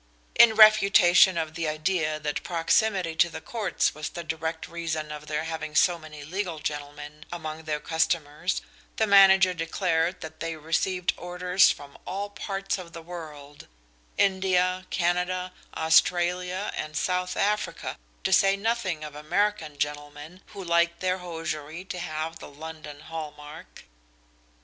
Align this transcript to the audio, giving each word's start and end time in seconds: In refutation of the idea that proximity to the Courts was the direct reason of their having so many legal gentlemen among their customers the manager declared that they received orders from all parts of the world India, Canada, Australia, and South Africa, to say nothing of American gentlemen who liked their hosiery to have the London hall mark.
In 0.33 0.55
refutation 0.55 1.37
of 1.37 1.53
the 1.53 1.67
idea 1.67 2.19
that 2.21 2.41
proximity 2.41 3.13
to 3.17 3.29
the 3.29 3.39
Courts 3.39 3.93
was 3.93 4.09
the 4.09 4.23
direct 4.23 4.67
reason 4.67 5.11
of 5.11 5.27
their 5.27 5.43
having 5.43 5.75
so 5.75 5.99
many 5.99 6.23
legal 6.25 6.57
gentlemen 6.57 7.23
among 7.31 7.65
their 7.65 7.79
customers 7.79 8.63
the 8.95 9.05
manager 9.05 9.53
declared 9.53 10.21
that 10.21 10.39
they 10.39 10.55
received 10.55 11.13
orders 11.17 11.69
from 11.69 11.99
all 12.07 12.31
parts 12.31 12.79
of 12.79 12.93
the 12.93 13.01
world 13.03 13.67
India, 14.17 14.87
Canada, 14.89 15.53
Australia, 15.77 16.71
and 16.75 16.97
South 16.97 17.37
Africa, 17.37 17.95
to 18.23 18.33
say 18.33 18.55
nothing 18.55 19.03
of 19.03 19.13
American 19.13 19.77
gentlemen 19.77 20.41
who 20.47 20.63
liked 20.63 20.99
their 21.01 21.19
hosiery 21.19 21.85
to 21.85 21.99
have 21.99 22.39
the 22.39 22.49
London 22.49 23.01
hall 23.01 23.35
mark. 23.37 23.83